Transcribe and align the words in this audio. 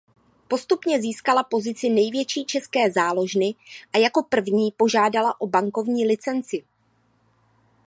Postupně 0.47 1.01
získala 1.01 1.43
pozici 1.43 1.89
největší 1.89 2.45
české 2.45 2.91
záložny 2.91 3.55
a 3.93 3.97
jako 3.97 4.23
první 4.29 4.71
požádala 4.71 5.41
o 5.41 5.47
bankovní 5.47 6.07
licenci. 6.07 6.63